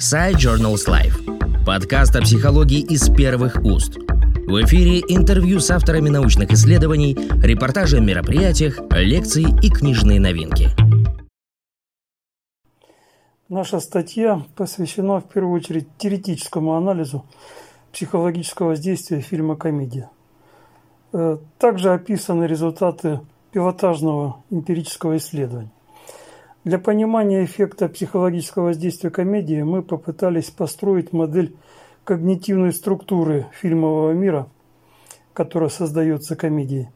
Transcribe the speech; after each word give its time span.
Side 0.00 0.36
Journals 0.36 0.88
Life. 0.88 1.64
Подкаст 1.66 2.16
о 2.16 2.22
психологии 2.22 2.80
из 2.80 3.10
первых 3.10 3.62
уст. 3.62 3.98
В 3.98 4.64
эфире 4.64 5.00
интервью 5.00 5.60
с 5.60 5.70
авторами 5.70 6.08
научных 6.08 6.50
исследований, 6.52 7.14
репортажи 7.42 7.98
о 7.98 8.00
мероприятиях, 8.00 8.80
лекции 8.92 9.44
и 9.62 9.68
книжные 9.68 10.18
новинки. 10.18 10.70
Наша 13.50 13.78
статья 13.80 14.42
посвящена 14.56 15.20
в 15.20 15.28
первую 15.28 15.60
очередь 15.60 15.86
теоретическому 15.98 16.76
анализу 16.76 17.26
психологического 17.92 18.68
воздействия 18.68 19.20
фильма 19.20 19.54
«Комедия». 19.54 20.08
Э, 21.12 21.36
также 21.58 21.92
описаны 21.92 22.44
результаты 22.44 23.20
пилотажного 23.52 24.42
эмпирического 24.48 25.18
исследования. 25.18 25.72
Для 26.62 26.78
понимания 26.78 27.42
эффекта 27.42 27.88
психологического 27.88 28.64
воздействия 28.64 29.08
комедии 29.08 29.62
мы 29.62 29.82
попытались 29.82 30.50
построить 30.50 31.10
модель 31.10 31.56
когнитивной 32.04 32.74
структуры 32.74 33.46
фильмового 33.52 34.12
мира, 34.12 34.46
которая 35.32 35.70
создается 35.70 36.36
комедией, 36.36 36.90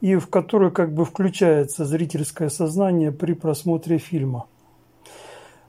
и 0.00 0.16
в 0.16 0.28
которую 0.28 0.72
как 0.72 0.94
бы 0.94 1.04
включается 1.04 1.84
зрительское 1.84 2.48
сознание 2.48 3.12
при 3.12 3.34
просмотре 3.34 3.98
фильма. 3.98 4.46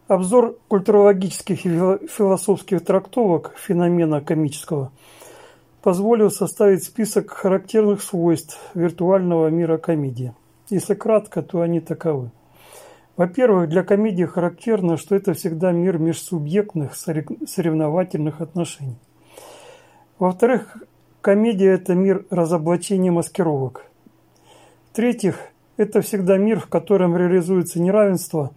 Обзор 0.08 0.58
культурологических 0.70 1.66
и 1.66 2.08
философских 2.08 2.86
трактовок 2.86 3.56
феномена 3.58 4.22
комического 4.22 4.94
позволил 5.82 6.32
составить 6.32 6.86
список 6.86 7.30
характерных 7.32 8.02
свойств 8.02 8.58
виртуального 8.74 9.50
мира 9.50 9.78
комедии. 9.78 10.34
Если 10.70 10.94
кратко, 10.94 11.42
то 11.42 11.60
они 11.60 11.82
таковы– 11.82 12.32
во-первых, 13.16 13.70
для 13.70 13.84
комедии 13.84 14.24
характерно, 14.24 14.98
что 14.98 15.16
это 15.16 15.34
всегда 15.34 15.72
мир 15.72 16.00
межсубъектных 16.00 16.96
соревновательных 16.96 18.42
отношений. 18.42 18.98
Во-вторых, 20.18 20.78
комедия– 21.22 21.72
это 21.74 21.94
мир 21.94 22.26
разоблачения 22.30 23.12
маскировок. 23.12 23.86
В-третьих, 24.92 25.38
это 25.78 26.02
всегда 26.02 26.38
мир, 26.38 26.60
в 26.60 26.68
котором 26.68 27.16
реализуется 27.16 27.82
неравенство 27.82 28.52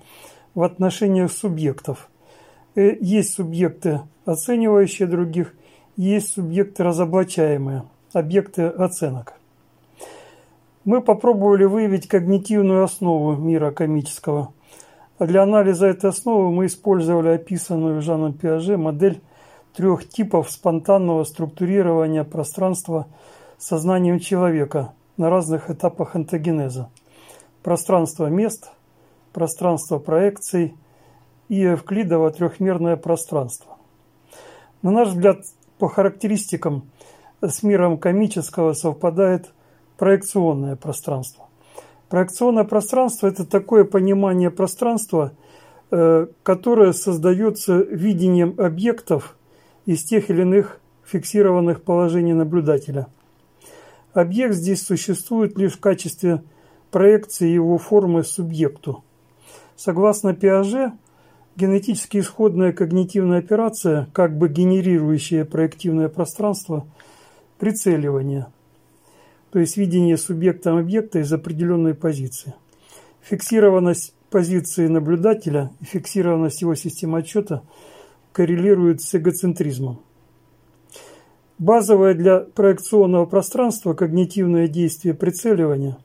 в 0.55 0.62
отношениях 0.62 1.33
субъектов. 1.33 2.09
Э, 2.75 2.94
есть 3.00 3.34
субъекты, 3.34 4.00
оценивающие 4.25 5.06
других, 5.06 5.55
есть 5.97 6.34
субъекты 6.34 6.83
разоблачаемые, 6.83 7.84
объекты 8.12 8.62
оценок. 8.62 9.34
Мы 10.87 11.03
попробовали 11.03 11.65
выявить 11.65 12.06
когнитивную 12.06 12.84
основу 12.84 13.34
мира 13.34 13.73
комического. 13.73 14.53
Для 15.19 15.43
анализа 15.43 15.89
этой 15.89 16.11
основы 16.11 16.53
мы 16.53 16.67
использовали 16.67 17.31
описанную 17.31 18.01
Жаном 18.03 18.34
Пиаже 18.34 18.77
модель 18.77 19.20
трех 19.75 20.09
типов 20.09 20.48
спонтанного 20.48 21.25
структурирования 21.25 22.23
пространства 22.23 23.09
сознанием 23.59 24.20
человека 24.20 24.93
на 25.17 25.28
разных 25.28 25.70
этапах 25.70 26.15
антогенеза. 26.15 26.89
Пространство 27.65 28.27
мест, 28.27 28.71
пространство 29.33 29.98
проекций 29.98 30.77
и 31.48 31.65
эвклидово 31.65 32.31
трехмерное 32.31 32.95
пространство. 32.97 33.77
На 34.83 34.93
наш 34.93 35.09
взгляд, 35.09 35.39
по 35.81 35.89
характеристикам 35.89 36.84
с 37.41 37.65
миром 37.65 37.98
комического 37.98 38.73
совпадает 38.73 39.53
проекционное 39.98 40.77
пространство. 40.77 41.47
Проекционное 42.08 42.64
пространство– 42.64 43.27
это 43.28 43.44
такое 43.44 43.84
понимание 43.84 44.50
пространства, 44.50 45.33
э, 45.91 46.27
которое 46.42 46.92
создается 46.92 47.78
видением 47.78 48.55
объектов 48.58 49.36
из 49.86 50.05
тех 50.05 50.30
или 50.30 50.42
иных 50.42 50.80
фиксированных 51.05 51.83
положений 51.83 52.34
наблюдателя. 52.34 53.08
Объект 54.12 54.55
здесь 54.55 54.82
существует 54.82 55.59
лишь 55.59 55.75
в 55.75 55.81
качестве 55.81 56.42
проекции 56.91 57.48
его 57.48 57.76
формы 57.76 58.22
субъекту. 58.22 59.04
Согласно 59.75 60.32
Пиаже, 60.32 60.92
генетически 61.56 62.19
исходная 62.19 62.72
когнитивная 62.72 63.41
операция, 63.41 64.09
как 64.12 64.37
бы 64.38 64.48
генерирующая 64.48 65.44
проективное 65.44 66.09
пространство, 66.09 66.87
прицеливание– 67.59 68.47
то 69.51 69.59
есть 69.59 69.77
видение 69.77 70.17
субъектом 70.17 70.77
объекта 70.77 71.21
из 71.21 71.33
определенной 71.33 71.95
позиции. 71.95 72.55
Фиксированность 73.23 74.15
позиции 74.31 74.87
наблюдателя 74.87 75.71
и 75.81 75.84
фиксированность 75.84 76.61
его 76.62 76.75
системы 76.75 77.19
отчета 77.19 77.62
коррелируют 78.33 79.01
с 79.01 79.15
эгоцентризмом. 79.15 80.01
Базовое 81.59 82.15
для 82.15 82.41
проекционного 82.41 83.25
пространства 83.25 83.95
когнитивное 83.95 84.69
действие 84.69 85.15
прицеливания 85.15 85.97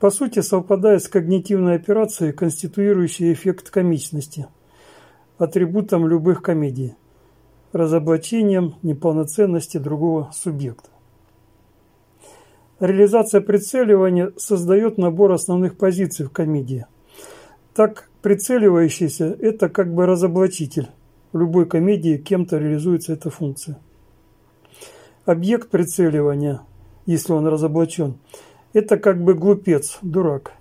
по 0.00 0.10
сути 0.10 0.40
совпадает 0.40 1.02
с 1.02 1.08
когнитивной 1.08 1.76
операцией, 1.76 2.32
конституирующей 2.32 3.32
эффект 3.32 3.70
комичности, 3.70 4.48
атрибутом 5.38 6.08
любых 6.08 6.42
комедий, 6.42 6.96
разоблачением 7.72 8.74
неполноценности 8.82 9.78
другого 9.78 10.32
субъекта. 10.34 10.90
Реализация 12.78 13.40
прицеливания 13.40 14.32
создает 14.36 14.98
набор 14.98 15.32
основных 15.32 15.78
позиций 15.78 16.26
в 16.26 16.30
комедии. 16.30 16.84
Так, 17.74 18.10
прицеливающийся– 18.20 19.34
это 19.40 19.70
как 19.70 19.94
бы 19.94 20.04
разоблачитель. 20.04 20.88
В 21.32 21.38
любой 21.38 21.64
комедии 21.64 22.18
кем-то 22.18 22.58
реализуется 22.58 23.14
эта 23.14 23.30
функция. 23.30 23.78
Объект 25.24 25.70
прицеливания, 25.70 26.60
если 27.06 27.32
он 27.32 27.46
разоблачен, 27.46 28.18
это 28.74 28.98
как 28.98 29.22
бы 29.22 29.32
глупец, 29.32 29.98
дурак. 30.02 30.52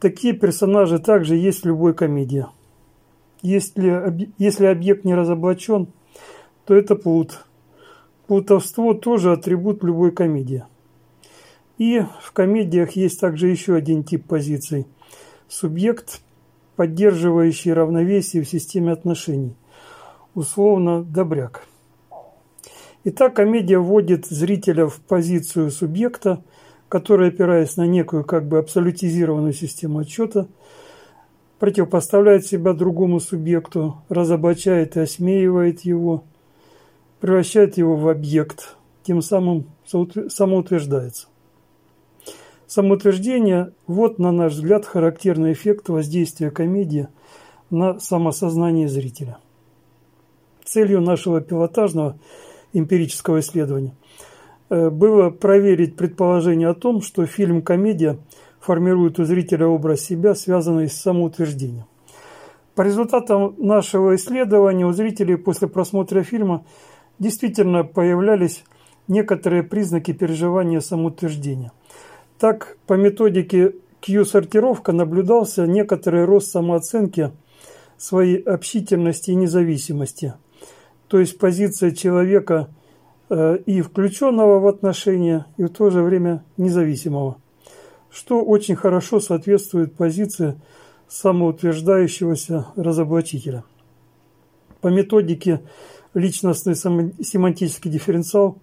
Такие 0.00 0.34
персонажи 0.34 0.98
также 0.98 1.36
есть 1.36 1.62
в 1.62 1.66
любой 1.66 1.94
комедии. 1.94 2.46
Если, 3.42 4.28
если 4.38 4.66
объект 4.66 5.04
не 5.04 5.14
разоблачен, 5.14 5.86
то 6.64 6.74
это 6.74 6.96
плут. 6.96 7.44
Плутовство 8.26 8.92
тоже 8.92 9.30
атрибут 9.30 9.84
любой 9.84 10.10
комедии. 10.10 10.64
И 11.78 12.02
в 12.22 12.32
комедиях 12.32 12.92
есть 12.92 13.20
также 13.20 13.48
еще 13.48 13.74
один 13.74 14.02
тип 14.02 14.26
позиций. 14.26 14.86
Субъект, 15.48 16.20
поддерживающий 16.74 17.72
равновесие 17.72 18.42
в 18.42 18.48
системе 18.48 18.92
отношений. 18.92 19.56
Условно, 20.34 21.02
добряк. 21.02 21.66
Итак, 23.04 23.34
комедия 23.36 23.78
вводит 23.78 24.26
зрителя 24.26 24.88
в 24.88 24.96
позицию 25.00 25.70
субъекта, 25.70 26.42
который, 26.88 27.28
опираясь 27.28 27.76
на 27.76 27.86
некую 27.86 28.24
как 28.24 28.48
бы 28.48 28.58
абсолютизированную 28.58 29.52
систему 29.52 30.00
отчета, 30.00 30.48
противопоставляет 31.58 32.46
себя 32.46 32.72
другому 32.72 33.20
субъекту, 33.20 34.02
разоблачает 34.08 34.96
и 34.96 35.00
осмеивает 35.00 35.82
его, 35.82 36.24
превращает 37.20 37.78
его 37.78 37.96
в 37.96 38.08
объект, 38.08 38.76
тем 39.04 39.22
самым 39.22 39.66
самоутверждается. 39.86 41.28
Самоутверждение– 42.66 43.72
вот, 43.86 44.18
на 44.18 44.32
наш 44.32 44.54
взгляд, 44.54 44.86
характерный 44.86 45.52
эффект 45.52 45.88
воздействия 45.88 46.50
комедии 46.50 47.06
на 47.70 48.00
самосознание 48.00 48.88
зрителя. 48.88 49.38
Целью 50.64 51.00
нашего 51.00 51.40
пилотажного 51.40 52.18
эмпирического 52.72 53.38
исследования 53.38 53.94
э, 54.68 54.90
было 54.90 55.30
проверить 55.30 55.94
предположение 55.94 56.68
о 56.68 56.74
том, 56.74 57.02
что 57.02 57.24
фильм 57.24 57.62
«Комедия» 57.62 58.18
формирует 58.58 59.20
у 59.20 59.24
зрителя 59.24 59.68
образ 59.68 60.00
себя, 60.00 60.34
связанный 60.34 60.88
с 60.88 60.94
самоутверждением. 60.94 61.84
По 62.74 62.82
результатам 62.82 63.54
нашего 63.58 64.16
исследования 64.16 64.86
у 64.86 64.92
зрителей 64.92 65.36
после 65.36 65.68
просмотра 65.68 66.24
фильма 66.24 66.64
действительно 67.20 67.84
появлялись 67.84 68.64
некоторые 69.06 69.62
признаки 69.62 70.12
переживания 70.12 70.80
самоутверждения– 70.80 71.70
так, 72.38 72.76
по 72.86 72.94
методике 72.94 73.74
Q-сортировка 74.00 74.92
наблюдался 74.92 75.66
некоторый 75.66 76.24
рост 76.24 76.50
самооценки 76.50 77.32
своей 77.96 78.38
общительности 78.42 79.30
и 79.30 79.34
независимости. 79.34 80.34
То 81.08 81.18
есть 81.18 81.38
позиция 81.38 81.92
человека 81.92 82.68
э, 83.30 83.58
и 83.64 83.80
включенного 83.80 84.60
в 84.60 84.66
отношения, 84.66 85.46
и 85.56 85.64
в 85.64 85.70
то 85.70 85.90
же 85.90 86.02
время 86.02 86.44
независимого. 86.56 87.38
Что 88.10 88.42
очень 88.42 88.76
хорошо 88.76 89.20
соответствует 89.20 89.94
позиции 89.94 90.60
самоутверждающегося 91.08 92.66
разоблачителя. 92.76 93.64
По 94.80 94.88
методике 94.88 95.62
личностный 96.12 96.74
семантический 96.74 97.90
дифференциал 97.90 98.58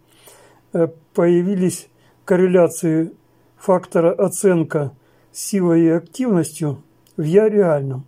э, 0.73 0.87
появились 1.13 1.87
корреляции 2.25 3.11
фактора 3.63 4.12
оценка 4.12 4.92
силой 5.31 5.83
и 5.86 5.89
активностью 5.89 6.83
в 7.15 7.24
«я» 7.24 7.48
реальном. 7.48 8.06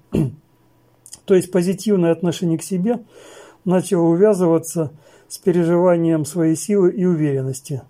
То 1.26 1.34
есть 1.34 1.50
позитивное 1.50 2.12
отношение 2.12 2.58
к 2.58 2.64
себе 2.64 3.00
начало 3.64 4.04
увязываться 4.04 4.92
с 5.30 5.38
переживанием 5.38 6.26
своей 6.26 6.58
силы 6.58 6.92
и 6.92 7.06
уверенности. 7.06 7.84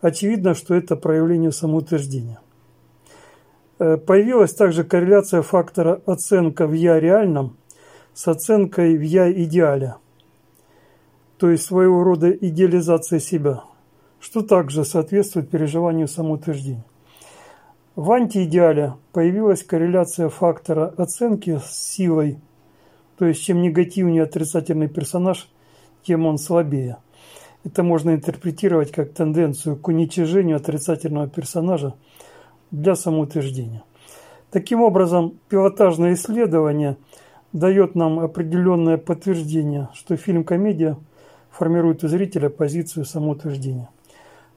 Очевидно, 0.00 0.54
что 0.54 0.74
это 0.74 0.96
проявление 0.96 1.52
самоутверждения. 1.52 2.40
Э, 3.78 3.98
появилась 3.98 4.54
также 4.54 4.84
корреляция 4.84 5.42
фактора 5.42 6.00
оценка 6.06 6.66
в 6.66 6.72
«я» 6.72 6.98
реальном 6.98 7.58
с 8.14 8.26
оценкой 8.26 8.96
в 8.96 9.02
«я» 9.02 9.30
идеале, 9.30 9.96
то 11.36 11.50
есть 11.50 11.64
своего 11.64 12.02
рода 12.02 12.30
идеализация 12.30 13.18
себя, 13.18 13.64
что 14.24 14.40
также 14.40 14.86
соответствует 14.86 15.50
переживанию 15.50 16.08
самоутверждения. 16.08 16.86
В 17.94 18.10
антиидеале 18.10 18.94
появилась 19.12 19.62
корреляция 19.62 20.30
фактора 20.30 20.94
оценки 20.96 21.60
с 21.62 21.92
силой, 21.92 22.38
то 23.18 23.26
есть 23.26 23.42
чем 23.42 23.60
негативнее 23.60 24.22
отрицательный 24.22 24.88
персонаж, 24.88 25.50
тем 26.04 26.24
он 26.24 26.38
слабее. 26.38 26.96
Это 27.64 27.82
можно 27.82 28.14
интерпретировать 28.14 28.92
как 28.92 29.12
тенденцию 29.12 29.76
к 29.76 29.86
уничижению 29.88 30.56
отрицательного 30.56 31.28
персонажа 31.28 31.92
для 32.70 32.96
самоутверждения. 32.96 33.82
Таким 34.50 34.80
образом, 34.80 35.38
пилотажное 35.50 36.14
исследование 36.14 36.96
дает 37.52 37.94
нам 37.94 38.20
определенное 38.20 38.96
подтверждение, 38.96 39.90
что 39.92 40.16
фильм-комедия 40.16 40.96
формирует 41.50 42.02
у 42.04 42.08
зрителя 42.08 42.48
позицию 42.48 43.04
самоутверждения. 43.04 43.90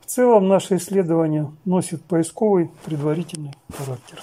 В 0.08 0.10
целом, 0.10 0.48
наше 0.48 0.78
исследование 0.78 1.52
носит 1.66 2.02
поисковый 2.02 2.70
предварительный 2.86 3.52
характер. 3.78 4.20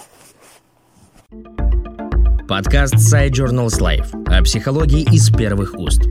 Подкаст 2.47 2.95
Side 2.95 3.29
Journals 3.29 3.79
Life 3.79 4.25
о 4.25 4.41
психологии 4.41 5.03
из 5.13 5.29
первых 5.29 5.75
уст. 5.77 6.01